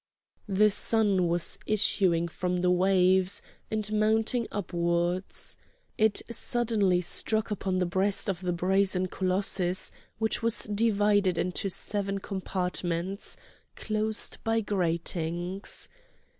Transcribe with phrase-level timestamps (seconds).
[0.49, 5.59] The sun was issuing from the waves and mounting upwards.
[5.95, 12.17] It suddenly struck upon the breast of the brazen colossus, which was divided into seven
[12.17, 13.37] compartments
[13.75, 15.87] closed by gratings.